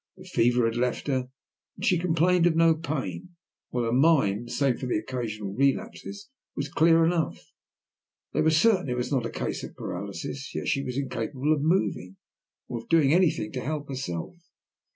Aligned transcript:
The 0.17 0.23
fever 0.23 0.65
had 0.65 0.77
left 0.77 1.05
her, 1.09 1.29
and 1.75 1.85
she 1.85 1.99
complained 1.99 2.47
of 2.47 2.55
no 2.55 2.73
pain, 2.73 3.35
while 3.69 3.83
her 3.83 3.91
mind, 3.91 4.49
save 4.51 4.79
for 4.79 4.91
occasional 4.91 5.53
relapses, 5.53 6.27
was 6.55 6.69
clear 6.73 7.05
enough. 7.05 7.51
They 8.33 8.41
were 8.41 8.49
certain 8.49 8.89
it 8.89 8.97
was 8.97 9.11
not 9.11 9.27
a 9.27 9.29
case 9.29 9.63
of 9.63 9.75
paralysis, 9.75 10.55
yet 10.55 10.67
she 10.67 10.81
was 10.83 10.97
incapable 10.97 11.53
of 11.53 11.61
moving, 11.61 12.15
or 12.67 12.79
of 12.79 12.89
doing 12.89 13.13
anything 13.13 13.51
to 13.51 13.61
help 13.61 13.89
herself. 13.89 14.37